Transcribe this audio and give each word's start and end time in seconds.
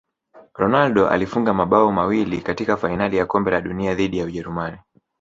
ronaldo 0.53 1.09
alifunga 1.09 1.53
mabao 1.53 1.91
mawili 1.91 2.41
katika 2.41 2.77
fainali 2.77 3.17
ya 3.17 3.25
kombe 3.25 3.51
la 3.51 3.61
dunia 3.61 3.95
dhidi 3.95 4.17
ya 4.17 4.25
ujerumani 4.25 4.77